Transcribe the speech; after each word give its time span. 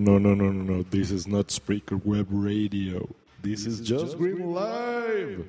No, 0.00 0.18
no, 0.18 0.34
no, 0.34 0.50
no, 0.50 0.64
no. 0.64 0.82
This 0.82 1.10
is 1.10 1.26
not 1.26 1.48
Spreaker 1.48 2.02
Web 2.02 2.28
Radio. 2.30 3.06
This 3.42 3.66
is 3.66 3.82
Just 3.86 4.16
Green 4.16 4.54
Live. 4.54 5.44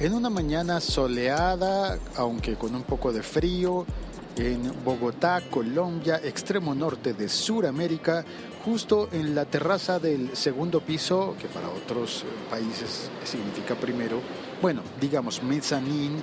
En 0.00 0.14
una 0.14 0.28
mañana 0.30 0.80
soleada, 0.80 1.96
aunque 2.16 2.56
con 2.56 2.74
un 2.74 2.82
poco 2.82 3.12
de 3.12 3.22
frío, 3.22 3.86
en 4.34 4.72
Bogotá, 4.84 5.40
Colombia, 5.48 6.20
extremo 6.24 6.74
norte 6.74 7.14
de 7.14 7.28
Sudamérica, 7.28 8.24
justo 8.64 9.10
en 9.12 9.36
la 9.36 9.44
terraza 9.44 10.00
del 10.00 10.36
segundo 10.36 10.80
piso, 10.80 11.36
que 11.40 11.46
para 11.46 11.68
otros 11.68 12.24
países 12.50 13.08
significa 13.22 13.76
primero, 13.76 14.20
bueno, 14.60 14.82
digamos 15.00 15.40
mezanín, 15.40 16.20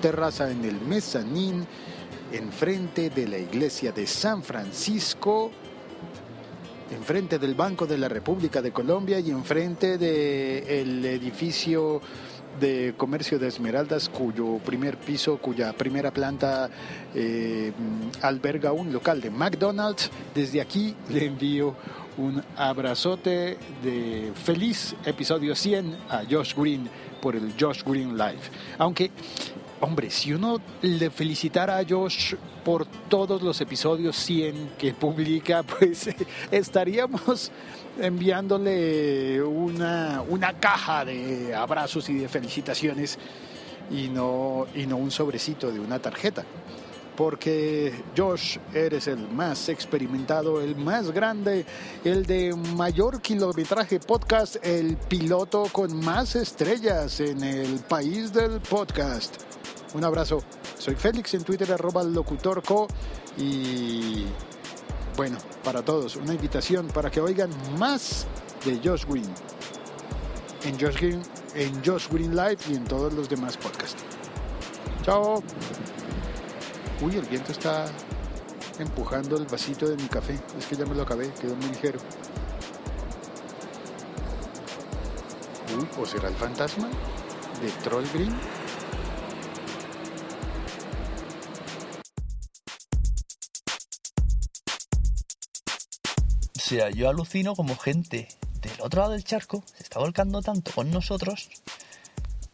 terraza 0.00 0.50
en 0.50 0.64
el 0.64 0.80
mezanín, 0.80 1.66
enfrente 2.32 3.10
de 3.10 3.28
la 3.28 3.38
iglesia 3.38 3.92
de 3.92 4.06
San 4.06 4.42
Francisco, 4.42 5.50
enfrente 6.90 7.38
del 7.38 7.54
Banco 7.54 7.86
de 7.86 7.98
la 7.98 8.08
República 8.08 8.62
de 8.62 8.72
Colombia 8.72 9.18
y 9.18 9.30
enfrente 9.30 9.98
del 9.98 11.04
edificio 11.04 12.00
de 12.60 12.94
comercio 12.96 13.38
de 13.38 13.48
Esmeraldas, 13.48 14.08
cuyo 14.08 14.58
primer 14.64 14.96
piso, 14.96 15.38
cuya 15.38 15.72
primera 15.72 16.10
planta 16.10 16.70
eh, 17.14 17.72
alberga 18.22 18.72
un 18.72 18.92
local 18.92 19.20
de 19.20 19.30
McDonald's. 19.30 20.10
Desde 20.34 20.60
aquí 20.60 20.94
le 21.10 21.26
envío 21.26 21.74
un 22.16 22.42
abrazote 22.56 23.58
de 23.82 24.32
feliz 24.34 24.94
episodio 25.04 25.54
100 25.54 25.96
a 26.08 26.22
Josh 26.28 26.54
Green 26.54 26.88
por 27.20 27.36
el 27.36 27.52
Josh 27.58 27.82
Green 27.84 28.16
Live. 28.16 28.40
Aunque 28.78 29.10
Hombre, 29.78 30.10
si 30.10 30.32
uno 30.32 30.58
le 30.80 31.10
felicitara 31.10 31.76
a 31.76 31.84
Josh 31.86 32.34
por 32.64 32.86
todos 32.86 33.42
los 33.42 33.60
episodios 33.60 34.16
100 34.16 34.70
que 34.78 34.94
publica, 34.94 35.62
pues 35.78 36.08
estaríamos 36.50 37.50
enviándole 38.00 39.42
una, 39.42 40.22
una 40.28 40.54
caja 40.54 41.04
de 41.04 41.54
abrazos 41.54 42.08
y 42.08 42.14
de 42.14 42.28
felicitaciones 42.28 43.18
y 43.90 44.08
no, 44.08 44.66
y 44.74 44.86
no 44.86 44.96
un 44.96 45.10
sobrecito 45.10 45.70
de 45.70 45.78
una 45.78 45.98
tarjeta. 45.98 46.44
Porque 47.14 47.94
Josh, 48.16 48.58
eres 48.74 49.06
el 49.08 49.28
más 49.28 49.68
experimentado, 49.68 50.60
el 50.60 50.76
más 50.76 51.10
grande, 51.10 51.66
el 52.04 52.24
de 52.24 52.54
mayor 52.54 53.20
kilometraje 53.20 54.00
podcast, 54.00 54.56
el 54.62 54.96
piloto 54.96 55.64
con 55.72 55.98
más 56.02 56.34
estrellas 56.36 57.20
en 57.20 57.42
el 57.42 57.78
país 57.80 58.32
del 58.32 58.60
podcast. 58.60 59.42
Un 59.94 60.04
abrazo. 60.04 60.42
Soy 60.78 60.94
Félix 60.94 61.34
en 61.34 61.44
Twitter, 61.44 61.70
arroba 61.72 62.02
locutorco. 62.02 62.86
Y 63.38 64.24
bueno, 65.16 65.38
para 65.64 65.82
todos, 65.82 66.16
una 66.16 66.34
invitación 66.34 66.88
para 66.88 67.10
que 67.10 67.20
oigan 67.20 67.50
más 67.78 68.26
de 68.64 68.78
Josh 68.82 69.04
Green. 69.06 69.32
En 70.64 70.78
Josh 70.78 70.96
Green, 70.96 71.22
en 71.54 71.84
Josh 71.84 72.08
Green 72.10 72.34
Live 72.34 72.58
y 72.68 72.74
en 72.74 72.84
todos 72.84 73.12
los 73.12 73.28
demás 73.28 73.56
podcasts. 73.56 74.02
Chao. 75.02 75.42
Uy, 77.00 77.16
el 77.16 77.26
viento 77.26 77.52
está 77.52 77.86
empujando 78.78 79.36
el 79.36 79.46
vasito 79.46 79.88
de 79.88 79.96
mi 79.96 80.08
café. 80.08 80.38
Es 80.58 80.66
que 80.66 80.76
ya 80.76 80.84
me 80.84 80.94
lo 80.94 81.02
acabé, 81.02 81.32
quedó 81.34 81.54
muy 81.56 81.68
ligero. 81.68 81.98
Uy, 85.78 85.88
¿o 86.00 86.06
será 86.06 86.28
el 86.28 86.34
fantasma 86.34 86.88
de 87.62 87.70
Troll 87.82 88.04
Green? 88.12 88.34
Sea, 96.68 96.90
yo 96.90 97.08
alucino 97.08 97.54
como 97.54 97.76
gente 97.76 98.26
del 98.60 98.80
otro 98.80 99.02
lado 99.02 99.12
del 99.12 99.22
charco 99.22 99.62
se 99.76 99.84
está 99.84 100.00
volcando 100.00 100.42
tanto 100.42 100.72
con 100.72 100.90
nosotros 100.90 101.48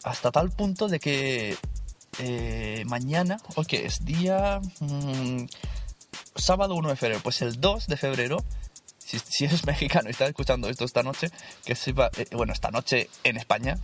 hasta 0.03 0.31
tal 0.31 0.51
punto 0.51 0.89
de 0.89 1.01
que 1.01 1.57
eh, 2.19 2.85
mañana, 2.87 3.39
o 3.55 3.65
que 3.65 3.87
es 3.87 4.05
día 4.05 4.61
mm, 4.81 5.47
sábado 6.37 6.75
1 6.75 6.91
de 6.91 6.97
febrero, 6.97 7.21
pues 7.23 7.41
el 7.41 7.59
2 7.59 7.87
de 7.87 7.97
febrero, 7.97 8.45
si, 8.99 9.47
eres 9.47 9.65
mexicano 9.73 10.09
y 10.09 10.13
estás 10.13 10.29
escuchando 10.29 10.69
esto 10.69 10.85
esta 10.85 11.03
noche, 11.03 11.31
que 11.65 11.75
sepa, 11.75 12.11
eh, 12.19 12.27
bueno, 12.33 12.53
esta 12.53 12.71
noche 12.71 13.09
en 13.25 13.39
España, 13.39 13.79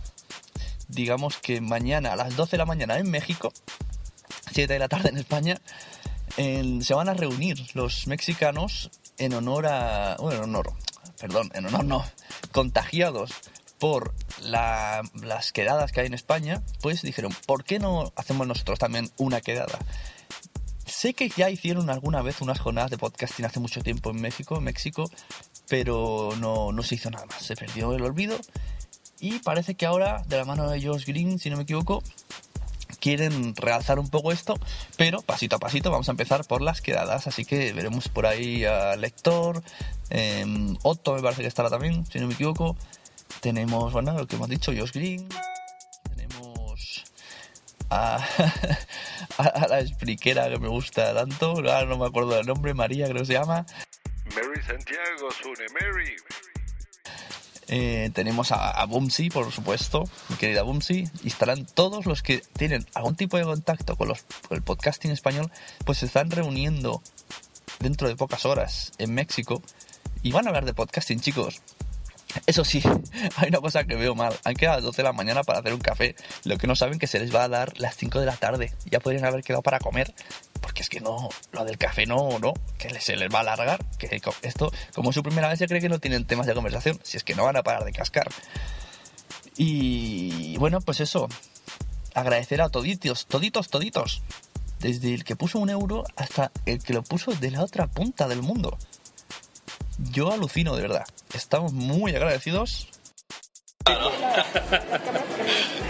digamos 0.89 1.37
que 1.37 1.59
mañana 1.59 2.13
a 2.13 2.15
las 2.15 2.35
12 2.35 2.51
de 2.51 2.57
la 2.59 2.65
mañana 2.65 2.99
en 2.99 3.09
México, 3.09 3.51
7 4.51 4.73
de 4.73 4.79
la 4.79 4.89
tarde 4.89 5.09
en 5.09 5.17
España, 5.17 5.59
se 6.37 6.93
van 6.93 7.09
a 7.09 7.13
reunir 7.15 7.65
los 7.73 8.07
mexicanos 8.07 8.91
en 9.19 9.33
honor 9.33 9.67
a. 9.67 10.15
Bueno, 10.19 10.37
en 10.43 10.49
honor. 10.49 10.73
Perdón, 11.19 11.51
en 11.53 11.65
honor 11.67 11.83
no. 11.85 12.05
Contagiados 12.51 13.31
por 13.77 14.13
la- 14.41 15.01
las 15.21 15.51
quedadas 15.51 15.91
que 15.91 16.01
hay 16.01 16.07
en 16.07 16.13
España, 16.13 16.61
pues 16.81 17.01
dijeron, 17.01 17.33
¿por 17.45 17.63
qué 17.63 17.79
no 17.79 18.11
hacemos 18.15 18.47
nosotros 18.47 18.79
también 18.79 19.09
una 19.17 19.41
quedada? 19.41 19.77
Sé 20.85 21.13
que 21.13 21.29
ya 21.29 21.49
hicieron 21.49 21.89
alguna 21.89 22.21
vez 22.21 22.41
unas 22.41 22.59
jornadas 22.59 22.89
de 22.91 22.97
podcasting 22.97 23.45
hace 23.45 23.59
mucho 23.59 23.81
tiempo 23.81 24.09
en 24.09 24.19
México, 24.21 24.57
en 24.57 24.63
México, 24.63 25.09
pero 25.69 26.31
no, 26.39 26.71
no 26.71 26.83
se 26.83 26.95
hizo 26.95 27.09
nada 27.11 27.25
más. 27.27 27.43
Se 27.43 27.55
perdió 27.55 27.93
el 27.93 28.01
olvido. 28.03 28.37
Y 29.21 29.39
parece 29.39 29.75
que 29.75 29.85
ahora, 29.85 30.23
de 30.27 30.37
la 30.37 30.45
mano 30.45 30.69
de 30.69 30.81
Josh 30.81 31.05
Green, 31.05 31.39
si 31.39 31.49
no 31.49 31.57
me 31.57 31.63
equivoco, 31.63 32.01
quieren 32.99 33.55
realzar 33.55 33.99
un 33.99 34.09
poco 34.09 34.31
esto, 34.31 34.59
pero 34.97 35.21
pasito 35.21 35.55
a 35.55 35.59
pasito 35.59 35.91
vamos 35.91 36.09
a 36.09 36.11
empezar 36.11 36.45
por 36.45 36.61
las 36.61 36.81
quedadas, 36.81 37.27
así 37.27 37.45
que 37.45 37.73
veremos 37.73 38.07
por 38.09 38.25
ahí 38.25 38.65
a 38.65 38.95
Lector, 38.95 39.61
eh, 40.09 40.45
Otto 40.83 41.15
me 41.15 41.21
parece 41.21 41.41
que 41.41 41.47
estará 41.47 41.69
también, 41.69 42.05
si 42.05 42.19
no 42.19 42.27
me 42.27 42.33
equivoco. 42.33 42.75
Tenemos, 43.41 43.93
bueno, 43.93 44.13
lo 44.13 44.27
que 44.27 44.35
hemos 44.35 44.49
dicho, 44.49 44.71
Josh 44.75 44.91
Green, 44.91 45.29
tenemos 46.15 47.05
a, 47.89 48.15
a, 49.37 49.43
a 49.43 49.67
la 49.67 49.79
expliquera 49.79 50.49
que 50.49 50.57
me 50.57 50.67
gusta 50.67 51.13
tanto, 51.13 51.51
ahora 51.51 51.85
no 51.85 51.97
me 51.97 52.07
acuerdo 52.07 52.31
del 52.31 52.47
nombre, 52.47 52.73
María 52.73 53.07
creo 53.07 53.21
que 53.21 53.27
se 53.27 53.33
llama. 53.33 53.65
Mary 54.35 54.61
Santiago, 54.65 55.31
Sune 55.31 55.65
Mary. 55.73 56.15
Eh, 57.71 58.09
tenemos 58.13 58.51
a, 58.51 58.81
a 58.81 58.87
por 58.87 59.51
supuesto, 59.51 60.03
mi 60.29 60.35
querida 60.37 60.63
Bumsy, 60.63 61.07
y 61.23 61.27
estarán 61.27 61.65
todos 61.65 62.07
los 62.07 62.23
que 62.23 62.41
tienen 62.57 62.85
algún 62.95 63.15
tipo 63.15 63.37
de 63.37 63.43
contacto 63.43 63.95
con, 63.95 64.07
los, 64.07 64.25
el 64.49 64.63
podcasting 64.63 65.11
español, 65.11 65.51
pues 65.85 65.99
se 65.99 66.07
están 66.07 66.31
reuniendo 66.31 67.03
dentro 67.79 68.07
de 68.07 68.15
pocas 68.15 68.45
horas 68.45 68.91
en 68.97 69.13
México 69.13 69.61
y 70.23 70.31
van 70.31 70.45
a 70.45 70.49
hablar 70.49 70.65
de 70.65 70.73
podcasting, 70.73 71.19
chicos. 71.19 71.61
Eso 72.45 72.63
sí, 72.63 72.81
hay 73.37 73.49
una 73.49 73.59
cosa 73.59 73.83
que 73.83 73.95
veo 73.95 74.15
mal. 74.15 74.33
Han 74.43 74.55
quedado 74.55 74.73
a 74.73 74.77
las 74.77 74.85
12 74.85 74.97
de 74.97 75.03
la 75.03 75.13
mañana 75.13 75.43
para 75.43 75.59
hacer 75.59 75.73
un 75.73 75.79
café. 75.79 76.15
Lo 76.43 76.57
que 76.57 76.67
no 76.67 76.75
saben 76.75 76.99
que 76.99 77.07
se 77.07 77.19
les 77.19 77.33
va 77.33 77.43
a 77.43 77.49
dar 77.49 77.73
las 77.79 77.95
5 77.95 78.19
de 78.19 78.25
la 78.25 78.35
tarde. 78.35 78.73
Ya 78.85 78.99
podrían 78.99 79.25
haber 79.25 79.43
quedado 79.43 79.61
para 79.61 79.79
comer. 79.79 80.13
Porque 80.79 80.83
es 80.83 80.89
que 80.89 81.01
no, 81.01 81.27
lo 81.51 81.65
del 81.65 81.77
café 81.77 82.05
no, 82.05 82.39
no, 82.39 82.53
que 82.77 83.01
se 83.01 83.17
les 83.17 83.29
va 83.29 83.39
a 83.39 83.41
alargar. 83.41 83.83
Que 83.97 84.21
esto, 84.43 84.71
como 84.95 85.09
es 85.09 85.13
su 85.13 85.21
primera 85.21 85.49
vez, 85.49 85.59
se 85.59 85.67
cree 85.67 85.81
que 85.81 85.89
no 85.89 85.99
tienen 85.99 86.23
temas 86.23 86.47
de 86.47 86.53
conversación. 86.53 86.97
Si 87.03 87.17
es 87.17 87.25
que 87.25 87.35
no 87.35 87.43
van 87.43 87.57
a 87.57 87.63
parar 87.63 87.83
de 87.83 87.91
cascar. 87.91 88.29
Y 89.57 90.55
bueno, 90.57 90.79
pues 90.79 91.01
eso. 91.01 91.27
Agradecer 92.13 92.61
a 92.61 92.69
toditos, 92.69 93.25
toditos, 93.25 93.67
toditos. 93.67 94.21
Desde 94.79 95.13
el 95.13 95.25
que 95.25 95.35
puso 95.35 95.59
un 95.59 95.69
euro 95.69 96.05
hasta 96.15 96.49
el 96.65 96.81
que 96.81 96.93
lo 96.93 97.03
puso 97.03 97.33
de 97.33 97.51
la 97.51 97.61
otra 97.61 97.87
punta 97.87 98.29
del 98.29 98.41
mundo. 98.41 98.77
Yo 99.97 100.31
alucino, 100.31 100.77
de 100.77 100.83
verdad. 100.83 101.05
Estamos 101.33 101.73
muy 101.73 102.15
agradecidos. 102.15 102.87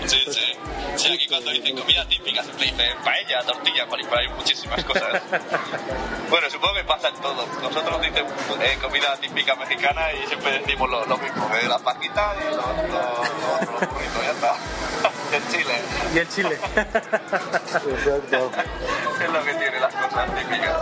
Sí, 0.07 0.17
sí. 0.31 0.78
Aquí 1.11 1.27
cuando 1.27 1.49
dicen 1.49 1.75
comida 1.75 2.07
típica 2.07 2.43
siempre 2.43 2.65
dicen 2.65 2.97
paella, 3.03 3.41
tortilla, 3.43 3.87
coliflor, 3.87 4.19
hay 4.19 4.27
muchísimas 4.29 4.83
cosas. 4.83 5.21
bueno, 6.29 6.49
supongo 6.51 6.75
que 6.75 6.83
pasa 6.83 7.07
en 7.09 7.15
todo. 7.15 7.47
Nosotros 7.61 8.01
dicen 8.01 8.25
eh, 8.61 8.77
comida 8.79 9.15
típica 9.19 9.56
mexicana 9.56 10.13
y 10.13 10.27
siempre 10.27 10.59
decimos 10.59 10.89
lo, 10.89 11.06
lo 11.06 11.17
mismo, 11.17 11.50
que 11.50 11.67
la 11.67 11.79
paquita 11.79 12.35
y 12.39 12.56
los 12.56 12.57
lo, 12.57 12.63
lo, 12.63 13.79
lo 13.81 13.88
burritos, 13.88 14.23
ya 14.23 14.31
está. 14.31 14.56
Y 15.31 15.35
el 15.35 15.47
chile, 15.47 15.73
Y 16.15 16.17
el 16.17 16.29
chile. 16.29 16.57
Exacto. 16.75 18.51
es 19.23 19.29
lo 19.31 19.44
que 19.44 19.53
tiene 19.53 19.79
las 19.79 19.94
cosas 19.94 20.35
típicas. 20.35 20.81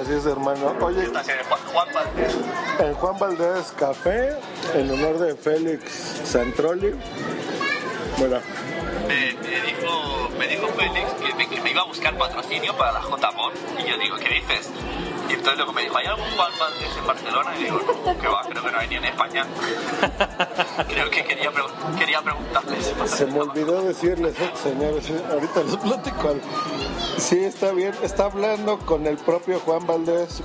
Así 0.00 0.12
es, 0.14 0.26
hermano. 0.26 0.74
Oye, 0.80 1.06
Juan 1.06 1.88
Valdés. 1.92 2.34
en 2.78 2.94
Juan 2.94 3.18
Valdés 3.18 3.72
Café, 3.78 4.30
en 4.74 4.90
honor 4.90 5.18
de 5.18 5.34
Félix 5.34 6.22
Santroli. 6.24 6.94
Bueno, 8.16 8.40
iba 11.74 11.82
a 11.82 11.86
buscar 11.86 12.16
patrocinio 12.16 12.72
para 12.76 12.92
la 12.92 13.00
JMON 13.00 13.52
y 13.78 13.88
yo 13.90 13.98
digo, 13.98 14.16
¿qué 14.16 14.28
dices? 14.34 14.70
Y 15.28 15.32
Entonces 15.32 15.56
luego 15.56 15.72
me 15.72 15.82
dijo, 15.82 15.96
¿hay 15.96 16.06
algún 16.06 16.30
Juan 16.36 16.52
Valdés 16.60 16.96
en 16.96 17.06
Barcelona? 17.06 17.50
Y 17.58 17.64
digo, 17.64 17.80
no, 18.06 18.18
que 18.20 18.28
va, 18.28 18.42
creo 18.48 18.62
que 18.62 18.70
no 18.70 18.78
hay 18.78 18.88
ni 18.88 18.94
en 18.96 19.04
España. 19.06 19.46
creo 20.88 21.10
que 21.10 21.24
quería, 21.24 21.50
pre- 21.50 21.64
quería 21.98 22.22
preguntarles. 22.22 22.94
Se 23.06 23.26
me 23.26 23.40
olvidó 23.40 23.82
decirles, 23.82 24.34
eh, 24.38 24.50
señores, 24.62 25.10
eh, 25.10 25.22
ahorita 25.32 25.62
les 25.64 25.76
platico. 25.78 26.34
Sí, 27.18 27.38
está 27.38 27.72
bien, 27.72 27.92
está 28.02 28.26
hablando 28.26 28.78
con 28.80 29.06
el 29.06 29.16
propio 29.16 29.58
Juan 29.60 29.84
Valdés. 29.86 30.42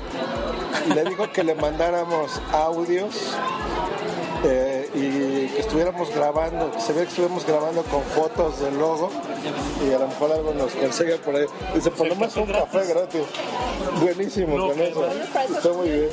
Le 0.95 1.03
dijo 1.03 1.29
que 1.31 1.43
le 1.43 1.55
mandáramos 1.55 2.41
audios 2.53 3.35
eh, 4.45 4.78
que 5.59 5.63
estuviéramos 5.63 6.09
grabando, 6.15 6.71
que 6.71 6.79
se 6.79 6.93
ve 6.93 7.01
que 7.01 7.09
estuviéramos 7.09 7.45
grabando 7.45 7.83
con 7.83 8.01
fotos 8.01 8.61
del 8.61 8.79
logo 8.79 9.11
y 9.85 9.93
a 9.93 9.99
lo 9.99 10.07
mejor 10.07 10.31
algo 10.31 10.53
nos 10.53 10.71
consigue 10.71 11.17
por 11.17 11.35
ahí. 11.35 11.45
Dice, 11.75 11.91
por 11.91 12.07
lo 12.07 12.15
menos 12.15 12.37
un 12.37 12.45
café 12.45 12.85
gratis. 12.85 13.23
Buenísimo 14.01 14.55
con 14.55 14.79
eso. 14.79 15.05
Está 15.05 15.73
muy 15.73 15.89
bien. 15.89 16.09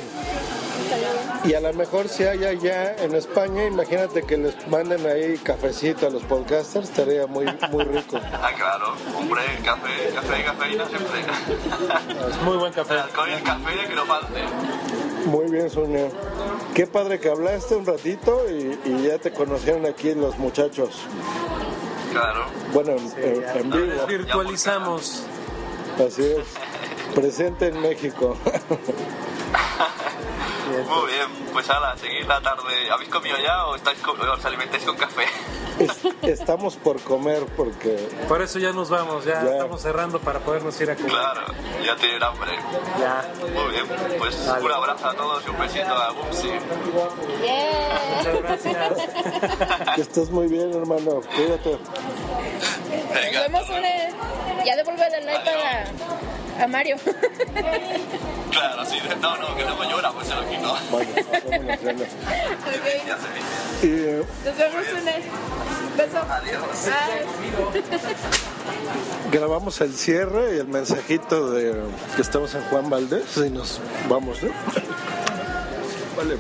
Y 1.45 1.55
a 1.55 1.61
lo 1.61 1.73
mejor 1.75 2.09
si 2.09 2.25
hay 2.25 2.45
allá 2.45 2.97
en 2.97 3.15
España, 3.15 3.67
imagínate 3.67 4.25
que 4.25 4.37
les 4.37 4.67
manden 4.67 5.07
ahí 5.07 5.39
cafecito 5.39 6.09
a 6.09 6.11
los 6.11 6.25
podcasters, 6.25 6.89
estaría 6.89 7.29
muy, 7.29 7.47
muy 7.71 7.85
rico. 7.85 8.19
Ah, 8.43 8.51
claro, 8.57 8.95
hombre, 9.17 9.43
café, 9.65 10.11
café 10.13 10.41
y 10.41 10.43
cafeína 10.43 10.87
siempre. 10.89 11.21
Es 12.31 12.43
muy 12.43 12.57
buen 12.57 12.73
café. 12.73 12.95
El 12.95 13.01
alcohol 13.01 13.29
y 13.31 13.33
el 13.33 13.43
café 13.45 13.89
que 13.89 13.95
no 13.95 14.07
falte. 14.07 15.06
Muy 15.27 15.51
bien, 15.51 15.69
Sonia. 15.71 16.09
Qué 16.75 16.87
padre 16.87 17.19
que 17.21 17.29
hablaste 17.29 17.75
un 17.77 17.85
ratito 17.87 18.45
y, 18.49 18.79
y 18.85 19.03
ya 19.09 19.19
te 19.19 19.33
conocieron 19.33 19.85
aquí 19.87 20.15
los 20.15 20.39
muchachos. 20.39 20.91
Claro. 22.13 22.45
Bueno, 22.73 22.93
en, 22.93 23.13
en- 23.23 23.43
en 23.43 23.49
Ahora 23.49 23.63
vivo, 23.63 23.87
les 23.95 24.07
virtualizamos. 24.07 25.23
así 26.07 26.23
es. 26.25 26.47
Presente 27.15 27.69
en 27.69 27.81
México. 27.81 28.37
Muy 30.69 31.07
bien, 31.13 31.29
pues 31.53 31.69
ala, 31.71 31.97
seguir 31.97 32.27
la 32.27 32.41
tarde. 32.41 32.91
¿Habéis 32.93 33.09
comido 33.11 33.37
ya 33.43 33.67
o 33.67 33.77
estáis 33.77 33.99
co- 34.01 34.13
os 34.13 34.45
alimentáis 34.45 34.85
con 34.85 34.97
café? 34.97 35.25
Es- 35.79 35.99
estamos 36.41 36.77
por 36.77 37.01
comer 37.01 37.45
porque 37.57 37.97
Por 38.29 38.43
eso 38.43 38.59
ya 38.59 38.73
nos 38.73 38.89
vamos, 38.91 39.25
ya, 39.25 39.43
Ya. 39.45 39.51
estamos 39.53 39.83
cerrando 39.83 40.19
para 40.21 40.41
podernos 40.41 40.81
ir 40.81 40.91
a 40.91 40.97
comer. 40.97 41.11
Claro, 41.11 41.41
ya 41.85 41.97
tienen 41.97 42.23
hambre. 42.23 42.53
Ya. 42.99 43.31
Muy 43.43 43.71
bien, 43.73 43.85
pues 44.19 44.47
Vale. 44.47 44.65
un 44.65 44.73
abrazo 44.73 45.07
a 45.09 45.15
todos 45.15 45.43
y 45.47 45.51
un 45.51 45.59
besito 45.59 45.95
a 45.95 46.11
Bumsy. 46.13 46.51
Muchas 48.17 48.43
gracias. 48.43 48.93
que 49.95 50.01
estés 50.01 50.31
muy 50.31 50.47
bien, 50.49 50.73
hermano. 50.75 51.21
Cuídate. 51.35 51.79
Venga. 53.15 53.41
Nos 53.49 53.53
vemos 53.53 53.69
una... 53.71 54.65
Ya 54.65 54.75
devolver 54.77 55.13
el 55.15 55.25
iPad 55.25 56.61
a, 56.61 56.65
a 56.65 56.67
Mario. 56.67 56.97
Claro, 58.57 58.85
sí, 58.87 58.97
no, 59.21 59.37
no, 59.37 59.55
que 59.55 59.65
luego 59.65 59.85
llora, 59.85 60.11
pues 60.13 60.29
se 60.29 60.35
lo 60.35 60.49
quito. 60.49 60.75
Vaya, 60.91 61.09
vámonos, 61.45 61.83
ya 61.83 61.93
no. 61.93 62.03
Ok. 62.03 62.87
Ya 63.07 63.19
se. 63.19 63.87
Y 63.87 63.91
eh, 63.91 64.25
Nos 64.45 64.57
vemos 64.57 64.87
una... 65.03 65.13
Beso. 65.97 66.19
Adiós. 66.31 66.63
Bye. 67.73 68.17
grabamos 69.31 69.81
el 69.83 69.95
cierre 69.95 70.57
y 70.57 70.59
el 70.59 70.69
mensajito 70.69 71.51
de 71.51 71.75
que 72.15 72.23
estamos 72.23 72.55
en 72.55 72.63
Juan 72.65 72.89
Valdés 72.89 73.37
y 73.37 73.51
nos 73.51 73.81
vamos, 74.09 74.43
¿no? 74.43 74.51
Vale. 76.17 76.37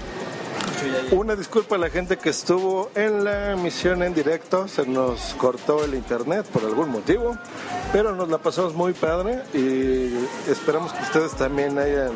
Una 1.10 1.37
disculpa 1.37 1.76
a 1.76 1.78
la 1.78 1.90
gente 1.90 2.16
que 2.16 2.31
estuvo 2.31 2.90
en 2.94 3.25
la 3.25 3.52
emisión 3.52 4.02
en 4.02 4.14
directo, 4.14 4.66
se 4.66 4.87
nos 4.87 5.34
cortó 5.34 5.84
el 5.84 5.94
internet 5.94 6.46
por 6.46 6.64
algún 6.64 6.90
motivo, 6.90 7.37
pero 7.93 8.14
nos 8.14 8.28
la 8.28 8.38
pasamos 8.38 8.75
muy 8.75 8.93
padre 8.93 9.43
y 9.54 10.12
esperamos 10.50 10.93
que 10.93 11.02
ustedes 11.02 11.32
también 11.32 11.78
hayan 11.78 12.12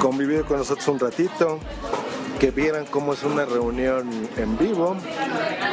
convivido 0.00 0.44
con 0.46 0.58
nosotros 0.58 0.88
un 0.88 0.98
ratito, 0.98 1.58
que 2.38 2.50
vieran 2.50 2.86
cómo 2.86 3.12
es 3.12 3.22
una 3.22 3.44
reunión 3.44 4.08
en 4.38 4.56
vivo 4.56 4.96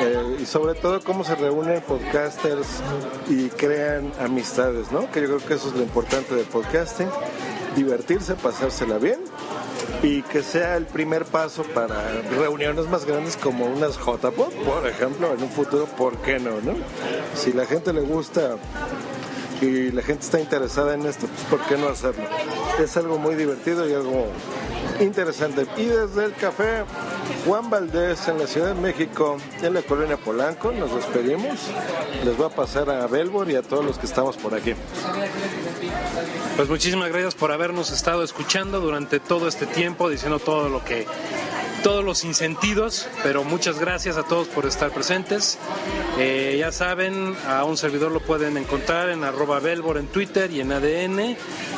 eh, 0.01 0.37
y 0.41 0.45
sobre 0.45 0.75
todo 0.75 1.01
cómo 1.01 1.23
se 1.23 1.35
reúnen 1.35 1.81
podcasters 1.81 2.67
y 3.29 3.47
crean 3.49 4.11
amistades, 4.19 4.91
¿no? 4.91 5.09
Que 5.09 5.21
yo 5.21 5.27
creo 5.27 5.45
que 5.47 5.53
eso 5.53 5.69
es 5.69 5.75
lo 5.75 5.83
importante 5.83 6.35
del 6.35 6.45
podcasting, 6.45 7.07
divertirse, 7.75 8.35
pasársela 8.35 8.97
bien 8.97 9.19
y 10.03 10.21
que 10.23 10.43
sea 10.43 10.77
el 10.77 10.85
primer 10.85 11.25
paso 11.25 11.63
para 11.63 12.21
reuniones 12.37 12.87
más 12.87 13.05
grandes 13.05 13.37
como 13.37 13.65
unas 13.65 13.97
JPOD, 13.97 14.53
por 14.65 14.87
ejemplo, 14.87 15.33
en 15.33 15.43
un 15.43 15.49
futuro, 15.49 15.85
¿por 15.85 16.17
qué 16.17 16.39
no, 16.39 16.61
no? 16.61 16.73
Si 17.35 17.53
la 17.53 17.65
gente 17.65 17.93
le 17.93 18.01
gusta 18.01 18.57
y 19.61 19.91
la 19.91 20.03
gente 20.03 20.23
está 20.23 20.39
interesada 20.39 20.93
en 20.93 21.05
esto, 21.05 21.27
pues 21.27 21.41
¿por 21.45 21.67
qué 21.67 21.77
no 21.77 21.89
hacerlo? 21.89 22.23
Es 22.79 22.95
algo 22.97 23.17
muy 23.17 23.35
divertido 23.35 23.89
y 23.89 23.93
algo 23.93 24.27
interesante. 24.99 25.65
Y 25.77 25.85
desde 25.85 26.25
el 26.25 26.33
café 26.33 26.83
Juan 27.47 27.69
Valdés 27.69 28.27
en 28.27 28.39
la 28.39 28.45
Ciudad 28.45 28.75
de 28.75 28.81
México, 28.81 29.37
en 29.61 29.73
la 29.73 29.81
colonia 29.81 30.17
Polanco, 30.17 30.73
nos 30.73 30.93
despedimos. 30.93 31.57
Les 32.25 32.35
voy 32.35 32.45
a 32.45 32.49
pasar 32.49 32.89
a 32.89 33.07
Belbor 33.07 33.49
y 33.49 33.55
a 33.55 33.61
todos 33.61 33.85
los 33.85 33.97
que 33.97 34.05
estamos 34.05 34.35
por 34.35 34.53
aquí. 34.53 34.73
Pues 36.57 36.67
muchísimas 36.67 37.07
gracias 37.07 37.35
por 37.35 37.53
habernos 37.53 37.89
estado 37.91 38.21
escuchando 38.21 38.81
durante 38.81 39.21
todo 39.21 39.47
este 39.47 39.65
tiempo, 39.65 40.09
diciendo 40.09 40.39
todo 40.39 40.67
lo 40.67 40.83
que, 40.83 41.07
todos 41.83 42.03
los 42.03 42.23
insentidos, 42.23 43.07
pero 43.23 43.43
muchas 43.43 43.79
gracias 43.79 44.17
a 44.17 44.23
todos 44.23 44.47
por 44.47 44.65
estar 44.65 44.89
presentes. 44.91 45.59
Eh, 46.17 46.55
ya 46.59 46.71
saben, 46.71 47.35
a 47.47 47.63
un 47.63 47.77
servidor 47.77 48.11
lo 48.11 48.19
pueden 48.19 48.57
encontrar 48.57 49.09
en 49.09 49.23
arroba 49.23 49.59
Belbor 49.59 49.97
en 49.97 50.07
Twitter 50.07 50.51
y 50.51 50.61
en 50.61 50.71
ADN, 50.71 51.37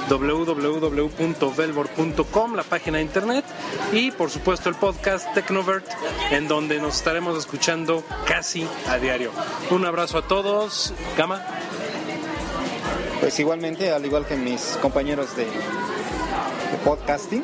www.velbor.com, 0.09 2.55
la 2.55 2.63
página 2.63 2.97
de 2.97 3.03
internet, 3.03 3.45
y 3.91 4.11
por 4.11 4.29
supuesto 4.29 4.69
el 4.69 4.75
podcast 4.75 5.33
Tecnovert, 5.33 5.85
en 6.31 6.47
donde 6.47 6.79
nos 6.79 6.95
estaremos 6.95 7.37
escuchando 7.37 8.05
casi 8.25 8.65
a 8.87 8.97
diario. 8.97 9.31
Un 9.71 9.85
abrazo 9.85 10.19
a 10.19 10.27
todos. 10.27 10.93
Pues 13.19 13.39
igualmente, 13.39 13.91
al 13.91 14.05
igual 14.05 14.25
que 14.25 14.35
mis 14.35 14.77
compañeros 14.81 15.35
de, 15.35 15.45
podcasting, 16.85 17.43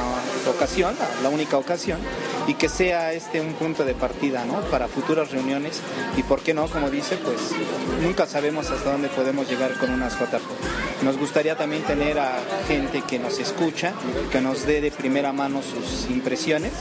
ocasión, 0.49 0.95
la 1.25 1.29
única 1.29 1.59
ocasión, 1.59 1.99
y 2.47 2.55
que 2.55 2.69
sea 2.69 3.13
este 3.13 3.41
un 3.41 3.55
punto 3.55 3.85
de 3.85 3.95
partida, 3.95 4.45
¿no? 4.45 4.61
Para 4.71 4.89
futuras 4.89 5.31
reuniones 5.31 5.81
y 6.17 6.23
por 6.23 6.41
qué 6.41 6.55
no, 6.55 6.69
como 6.69 6.91
dice, 6.91 7.17
pues 7.17 7.37
nunca 8.03 8.27
sabemos 8.27 8.71
hasta 8.71 8.93
dónde 8.93 9.09
podemos 9.09 9.49
llegar 9.49 9.77
con 9.79 9.91
unas 9.91 10.15
JPO. 10.15 10.41
Nos 11.03 11.19
gustaría 11.19 11.57
también 11.57 11.83
tener 11.83 12.19
a 12.19 12.39
gente 12.69 13.03
que 13.03 13.19
nos 13.19 13.39
escucha, 13.39 13.93
que 14.31 14.41
nos 14.41 14.67
dé 14.67 14.81
de 14.81 14.91
primera 14.91 15.33
mano 15.33 15.61
sus 15.63 16.11
impresiones 16.11 16.73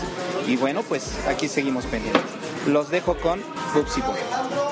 y 0.48 0.55
bueno, 0.55 0.84
pues 0.84 1.17
aquí 1.27 1.48
seguimos 1.48 1.86
pendientes. 1.86 2.24
Los 2.67 2.89
dejo 2.89 3.17
con 3.17 3.41
Bubsy 3.74 4.01
Boy. 4.01 4.64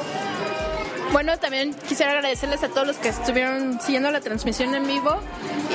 Bueno, 1.13 1.37
también 1.37 1.75
quisiera 1.87 2.13
agradecerles 2.13 2.63
a 2.63 2.69
todos 2.69 2.87
los 2.87 2.95
que 2.97 3.09
estuvieron 3.09 3.79
siguiendo 3.79 4.09
la 4.09 4.19
transmisión 4.19 4.73
en 4.73 4.87
vivo. 4.87 5.15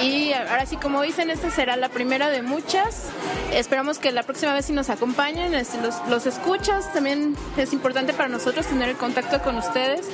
Y 0.02 0.32
ahora 0.32 0.66
sí, 0.66 0.76
como 0.76 1.00
dicen, 1.02 1.30
esta 1.30 1.48
será 1.52 1.76
la 1.76 1.90
primera 1.90 2.28
de 2.28 2.42
muchas. 2.42 3.04
Esperamos 3.52 4.00
que 4.00 4.10
la 4.10 4.24
próxima 4.24 4.52
vez 4.52 4.64
sí 4.64 4.72
nos 4.72 4.90
acompañen, 4.90 5.54
este, 5.54 5.80
los, 5.80 5.94
los 6.08 6.26
escuchas. 6.26 6.92
También 6.92 7.36
es 7.56 7.72
importante 7.72 8.14
para 8.14 8.28
nosotros 8.28 8.66
tener 8.66 8.88
el 8.88 8.96
contacto 8.96 9.40
con 9.40 9.56
ustedes. 9.58 10.06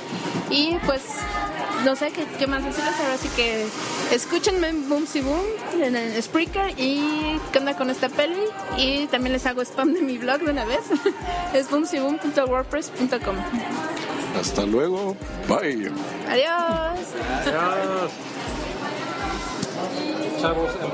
Y 0.51 0.77
pues, 0.85 1.01
no 1.85 1.95
sé 1.95 2.11
qué, 2.11 2.27
qué 2.37 2.45
más 2.45 2.63
decirles. 2.63 2.93
Ahora 3.01 3.17
sí 3.17 3.27
que 3.35 3.65
escúchenme 4.11 4.69
en 4.69 4.87
Boom 4.87 5.07
Si 5.07 5.21
Boom, 5.21 5.41
en 5.81 5.95
el 5.95 6.21
Spreaker. 6.21 6.79
Y 6.79 7.39
qué 7.51 7.57
onda 7.57 7.75
con 7.75 7.89
esta 7.89 8.09
peli. 8.09 8.43
Y 8.77 9.07
también 9.07 9.33
les 9.33 9.47
hago 9.47 9.63
spam 9.63 9.91
de 9.91 10.01
mi 10.01 10.19
blog 10.19 10.41
de 10.41 10.51
una 10.51 10.65
vez. 10.65 10.81
es 11.55 11.67
boomsiboom.wordpress.com. 11.71 13.35
Hasta 14.39 14.65
luego. 14.65 15.15
Bye. 15.47 15.91
Adiós. 16.27 17.13
Adiós. 17.45 18.11
Chavos. 20.41 20.69
Em- 20.81 20.91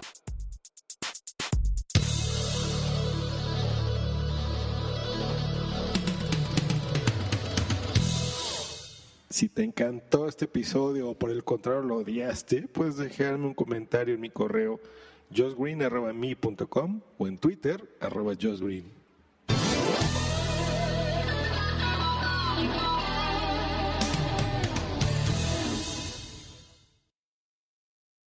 si 9.30 9.48
te 9.50 9.64
encantó 9.64 10.28
este 10.28 10.46
episodio 10.46 11.10
o 11.10 11.16
por 11.16 11.32
el 11.32 11.44
contrario 11.44 11.82
lo 11.82 11.98
odiaste, 11.98 12.68
puedes 12.68 12.98
dejarme 12.98 13.48
un 13.48 13.54
comentario 13.54 14.16
en 14.16 14.22
mi 14.22 14.30
correo 14.30 14.80
josgreen.com 15.36 17.02
o 17.18 17.28
en 17.28 17.38
Twitter 17.38 17.90
arroba 18.02 18.34
josgreen. 18.40 19.01